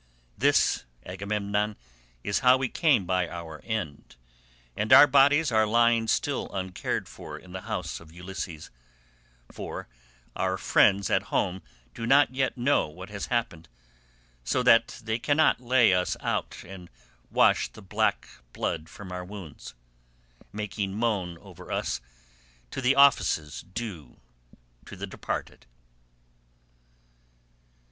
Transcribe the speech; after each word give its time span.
This, 0.35 0.85
Agamemnon, 1.05 1.77
is 2.23 2.39
how 2.39 2.57
we 2.57 2.69
came 2.69 3.05
by 3.05 3.29
our 3.29 3.61
end, 3.63 4.15
and 4.75 4.91
our 4.91 5.05
bodies 5.05 5.51
are 5.51 5.67
lying 5.67 6.07
still 6.07 6.49
uncared 6.51 7.07
for 7.07 7.37
in 7.37 7.51
the 7.51 7.61
house 7.69 7.99
of 7.99 8.11
Ulysses, 8.11 8.71
for 9.51 9.87
our 10.35 10.57
friends 10.57 11.11
at 11.11 11.21
home 11.29 11.61
do 11.93 12.07
not 12.07 12.33
yet 12.33 12.57
know 12.57 12.87
what 12.87 13.11
has 13.11 13.27
happened, 13.27 13.69
so 14.43 14.63
that 14.63 14.99
they 15.03 15.19
cannot 15.19 15.61
lay 15.61 15.93
us 15.93 16.17
out 16.19 16.63
and 16.65 16.89
wash 17.29 17.71
the 17.71 17.83
black 17.83 18.27
blood 18.53 18.89
from 18.89 19.11
our 19.11 19.23
wounds, 19.23 19.75
making 20.51 20.95
moan 20.97 21.37
over 21.37 21.71
us 21.71 21.97
according 21.99 22.69
to 22.71 22.81
the 22.81 22.95
offices 22.95 23.61
due 23.71 24.19
to 24.87 24.95
the 24.95 25.05
departed." 25.05 25.67